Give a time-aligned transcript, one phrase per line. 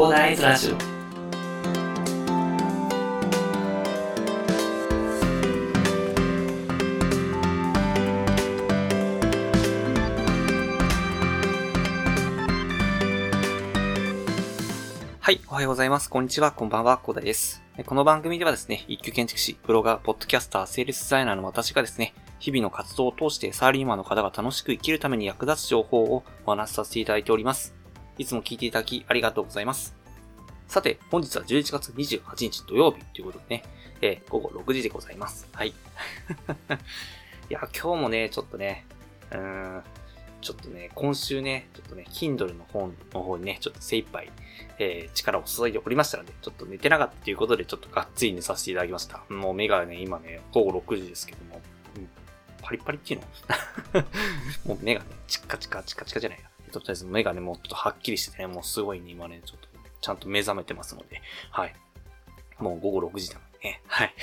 [0.00, 0.76] コーダーイズラジオ
[15.20, 16.08] はい、おはようございます。
[16.08, 17.62] こんにちは、こんばんは、コーダです。
[17.84, 27.79] この番組ではですね、一級建築士、ブロガー、ポッドキャスター、セールスデザイナーの私がですね、日々の活動を通してサラリーマンの方が楽しく生きるために役立つ情報をお話しさせていただいております。
[28.18, 29.94] いつも聞いていただきありがとうございます。
[30.68, 33.64] さて、本日は11月28日土曜日ということでね、
[34.02, 35.48] えー午後6時でございます。
[35.52, 35.68] はい。
[35.70, 35.72] い
[37.48, 38.84] や、今日もね、ちょっとね、
[39.32, 39.82] うーん、
[40.40, 44.30] ちょっとね、今週ね、ちょっとね、Kindle の本の方にね、ちょっと精一杯、
[44.78, 49.24] えー力を注いでおりましたので、ちょっと寝てなかったということで、ちょっとがっつり寝させていただきました。
[49.28, 51.60] もう目がね、今ね、午後6時ですけども、
[51.96, 52.08] うん
[52.62, 53.20] パリパリっていう
[53.94, 54.04] の？
[54.74, 56.48] もう目がね、チッカチカ、チカチカじゃないや。
[56.70, 59.68] えっと、とりあえず目がね、もうちょっとはっきりしててね、もうすごいね、今ね、ちょっと、
[60.00, 61.74] ちゃんと目覚めてますので、はい。
[62.60, 64.14] もう午後6時なのでね、はい。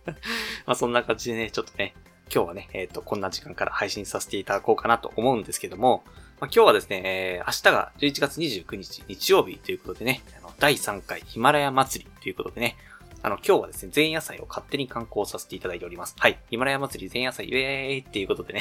[0.66, 1.94] まあそんな感じでね、ちょっとね、
[2.32, 6.04] 今日はね、えっ、と、こんな時間から配信させていただこうかなと思うんですけども、
[6.38, 12.76] まあ、今日はですね、えー明日が11月29日日曜日ということでね、あの第3回ヒマラヤ祭りということでね、
[13.22, 16.14] あの、今日はですね、前夜祭を勝手に観光させていただいております。
[16.18, 16.38] はい。
[16.50, 18.60] ヒマラヤ祭り前夜祭イエーイっていうことでね、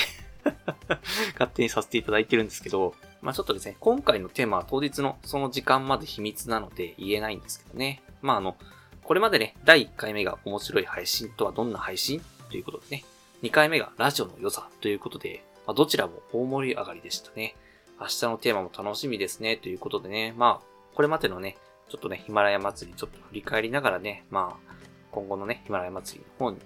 [1.33, 8.03] 勝手にさせていただいてるんですけど、まあちょっとですね、今回のテーマは当日のその時間まで秘密なので言えないんですけどね。
[8.21, 8.55] まああの、
[9.03, 13.03] これまでね、第1回目が面白い配信とはどんな配信ということでね、
[13.41, 17.55] 2回目がラジオの良さということで、まあ、どちらも大盛り上がりでしたね。
[17.99, 21.57] 明日のテーマも楽しみですね、ということでね、まあ、これまでのね、
[21.89, 24.73] ちょっとね、ヒマラヤ祭りちょっと振り返りながらね、まあ、
[25.09, 26.59] 今後のね、ヒマラヤ祭りの方に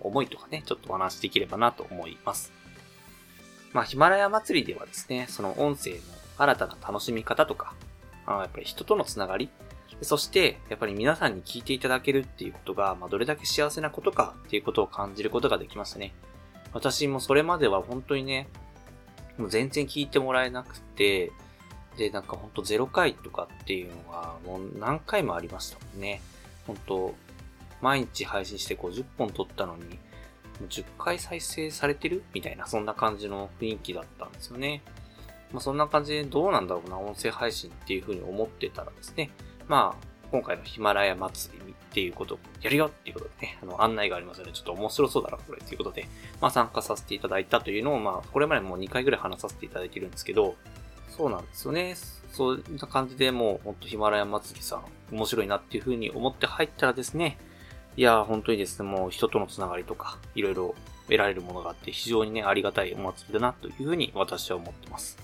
[0.00, 2.52] 思いとかね、ちょっとお話しできればなと思います。
[3.74, 5.96] まあ、ヒマラヤ祭りではですね、その音声の
[6.38, 7.74] 新たな楽しみ方とか、
[8.24, 9.50] あやっぱり人とのつながり、
[10.00, 16.14] そして、やっぱり皆さんに聞いていただけるっていうことが、まあ、どれだけ幸せなことかっていうことを感じることができましたね。
[16.72, 18.48] 私もそれまでは本当にね、
[19.38, 21.32] もう全然聞いてもらえなくて、
[21.96, 26.20] で、なんかほんと0回とかっていうのがもう何回もありましたもんね。
[26.66, 27.14] 本当
[27.80, 29.98] 毎日配信して50本撮ったのに、
[30.68, 34.82] 10回再生されてるみたいな、そんな感じの雰囲気だったんですよね。
[35.52, 39.30] まあそんな感じでどうなんだろうな、音声配信っていう風に思ってたらですね、
[39.68, 46.08] まあ、今回のヒマラヤ祭りっていうことをやるよっていうことでね、あの、案内がありますので、ちょっと面白そうだな、これっていうことで、
[46.40, 50.56] まあ参加させていただいたというのを、まあ、これまでもう2回ぐらい話させていただいてるんですけど、
[51.08, 51.94] そうなんですよね。
[52.32, 54.84] そんな感じでもう、ほんとヒマラヤ祭りさん、
[55.14, 57.38] 面白いなっていう風に思って入ったらですね、
[57.96, 60.74] いや、本当にですね、もう人とのつながりとか、いろいろ
[61.06, 65.18] 得られるものがあって、非常にね、ありがたいお祭りだなという風に私は思ってます。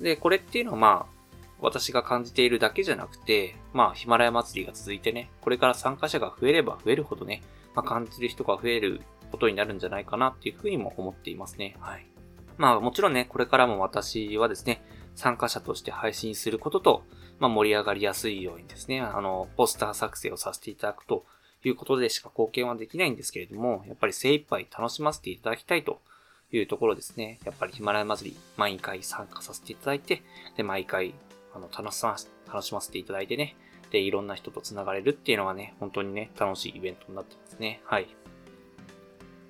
[0.00, 1.14] で、これっていうのはまあ、
[1.60, 7.42] 私が感じているだけじゃなくて、まあ、ヒマラヤ祭りが続いてね、これから参加者が増えれば増えるほどね、
[7.74, 11.76] まあ、感じる人が増えることになるんじゃないかなっていうふうにも思っていますね。
[11.80, 12.06] はい。
[12.58, 14.84] まあ、もちろんね、これからも私はですね、
[15.14, 17.02] 参加者として配信することと、
[17.44, 21.26] まあ、盛り上がりやすいようにですね、あの、ポスター作成をさせていただくと
[21.62, 26.00] いうことでしか貢献はできないんですけれども、やっぱり精一杯楽しませていただきたいと
[26.52, 27.40] いうところですね。
[27.44, 30.22] やっぱりヒマラヤ祭り、毎回参加させていただいて、
[30.56, 31.12] で、毎回、
[31.54, 32.16] あの、楽しま、
[32.46, 33.56] 楽しませていただいてね、
[33.90, 37.82] で、いろんな人と繋がれるっていうのはね、本当にね、楽しいイベントになってますね。
[37.84, 38.06] はい。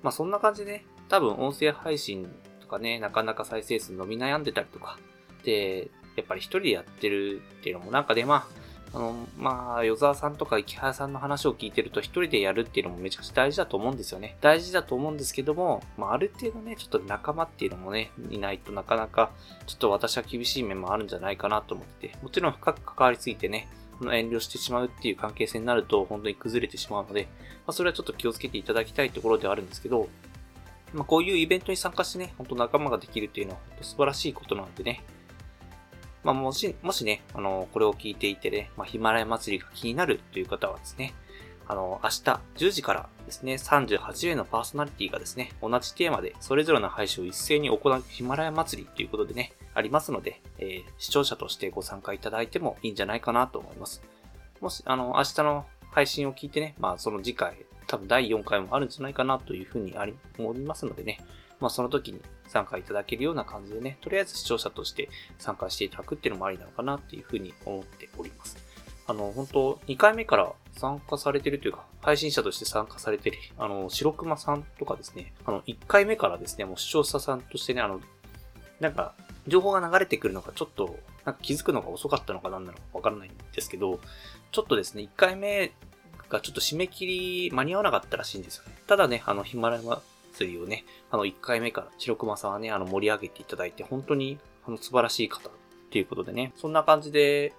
[0.03, 2.29] まあ、そんな感じでね、多分音声配信
[2.59, 4.99] とかね、なかなか再生数伸び悩んでたりとか、
[5.45, 8.47] で、やっぱり一人でやってるっていうのもなんかで、ま
[8.93, 14.37] あ、あの、まあ、与沢さんとか池原さんの話を聞いてると一人でやるっていうのもめちゃくちゃ大事だと思うんですよね。
[14.41, 19.31] 大事だと思うんですけども、まあ、ある程度ね、ちょっと仲間っていうのもね、いないとなかなか、
[19.67, 23.67] ちょっと私は厳しい面もあるんじゃないかなと思ってて、もちろん深く関わりすぎてね、
[23.99, 30.09] この遠慮してしまうっていう関係性になると本当に崩れてしまうので、まあ、それはちょっと気をつけていただきたいところではあるんですけど、
[30.93, 35.03] まあ、こういうイベントに参加してね、本当仲間ができるっていうのは本当素晴らしいことなのでね、
[36.25, 41.13] まあ、もし、もしね、あの、これを聞いていてね、まあ、ヒマラヤ祭りが気になるという方はですね、
[41.67, 42.15] あの、明日
[42.57, 54.01] 10時からですね、38名のパーソナリティがですね、同じテーマでそれぞれの配信を一斉に行うヒマラヤ祭りということでね、ありますので、えー視聴者としてご参加いただいてもいいんじゃないかなと思います。
[54.61, 57.55] もし、あの、明日の配信を聞いてね、まあ、その次回、
[57.85, 61.19] 多分第4回もあるんじゃないかなというふうにあり、思いますのでね、
[61.59, 68.57] まあ、その時に参加いただけるような感じでね、とりあえず視聴者として参加していただくっていうのもありなのかなっていうふうに思っております。
[69.07, 78.01] あの、本当2回目から参加されてるというか、配信者として参加されてる、あの、白熊さんとかですね、あの、1回目からですね、もう視聴者さんとしてね、あの、
[78.79, 79.13] なんか、
[79.47, 83.99] 情報が流れてくるのがちょっと、なんか気づくのが遅かったのかなんなのかわからないんですけど、
[84.51, 85.71] ちょっとですね、1回目
[86.29, 88.75] がちょっと締め切り間に合わなかったらしいんですよね。
[88.87, 90.01] ただね、あの、ヒマラヤ
[90.35, 94.37] 祭りをね、あの、1回目から白熊さんはね、あの、盛り上げていただいて、本当に、
[94.67, 95.51] あの、素晴らしい方っ
[95.89, 97.53] ていうことでね、そんな感じで、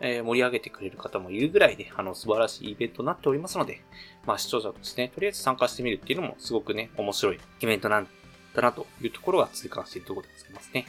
[0.00, 3.82] えー、盛り上げてくれる方もいるぐらいで、あの、素晴らしいイベントになっておりますので、
[4.26, 8.08] まあ、視聴者としてね、とりあえず参加してみるっていうのも、すごくね、面白いイベントなん
[8.54, 10.86] だなというところが痛感しているところでございますね。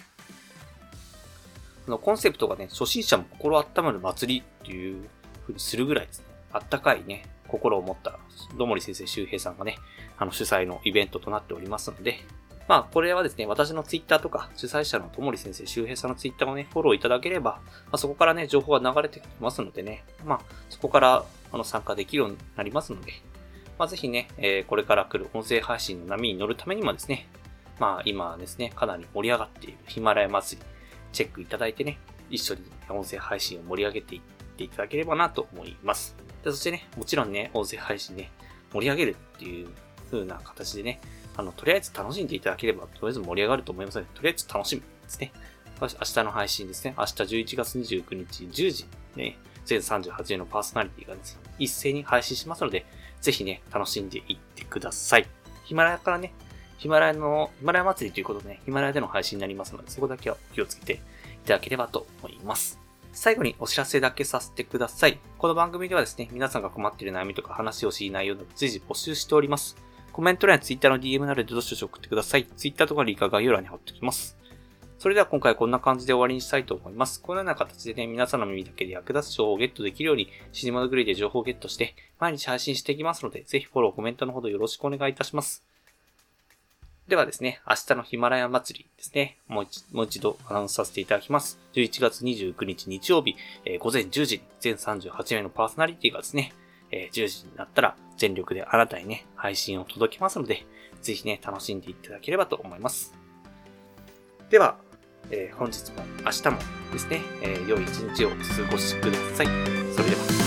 [1.88, 5.08] あの、コンセプトがね、初心者も心温まる祭りっていう
[5.44, 8.18] 風にするぐらいですね、あったかいね、心を持った、
[8.58, 9.78] どもり先生周平さんがね、
[10.18, 12.20] あの、主催のイベントとなっておりますので、
[12.68, 23.12] まあ、これはですね、私のツイッターとか、主催者のともり先生、周平さんのツイッターをね、フォローいただければ、まあ、そこからね、情報が流れてきますのでね、まあ、そこから、あの、参加できるようになりますので、
[23.78, 27.28] まあ、ぜひね、えー、これから来る音声配信の波に乗るためにもですね、
[27.80, 30.68] まあ、今ですね、かなり盛り上がっているヒマラヤ祭り、
[31.12, 32.00] チェックいただいてね、
[32.30, 34.22] 一緒に音声配信を盛り上げていっ
[34.58, 36.16] ていただければなと思います。
[36.46, 38.32] でそしてね、もちろんね、音声配信ね、
[38.72, 39.68] 盛り上げるっていう
[40.12, 41.02] 風な形でね、
[41.36, 45.32] あの、とりあえず楽しんでいただければ、とりあえず盛り上がると思いますので、とりあえず楽しみですね。
[45.82, 46.94] 明日の配信ですね。
[46.98, 52.86] 明日11月29日10時、ね、全38名のパーソナリティがですね、一斉に配信しますので、
[53.22, 55.28] ぜひね、楽しんでいってください。
[55.64, 56.32] ヒマラヤからね、
[56.78, 60.98] ヒマラヤの、ヒマラヤ祭りということでね、ヒマラヤでの配信になりますので、そこだけは気をつけてい
[61.48, 62.85] ただければと思います。
[63.16, 65.20] 最後にお知らせだけさせてください。
[65.38, 69.78] この番組ではですね、皆さんが困っている悩みとか話をしい内容など随時募集しております。
[70.12, 72.46] コメント欄や Twitter の DM などでどしどし送ってください。
[72.46, 74.38] Twitter とかリンクは概要欄に貼っておきます。
[75.00, 77.22] それでは今回こんな感じで終わりにしたいと思います。
[77.22, 85.65] このような形でね、皆さんの耳だけで役立つ情報をゲットできるように、シネマドグレイで情報をゲットして、毎日配信していきますので、ぜひフォロー、コメントのほどよろしくお願いいたします。
[87.08, 91.60] ではですね、明日のヒマラヤ祭りですね、もう一もう一度アナウンスさせていただきます。
[91.74, 96.52] 11月29日日曜日、えー、午前10時に全38名のパーソナリティがですね、
[96.90, 100.66] えー、10時になったら全力であなたにね、配信を届けますので、
[101.04, 103.14] ぜひね、楽しんでいただければと思います。
[104.50, 104.78] では、
[105.30, 106.58] えー、本日も明日も
[106.92, 108.38] ですね、え、良い一日をお過
[108.72, 109.48] ごしください。
[109.94, 110.45] それでは。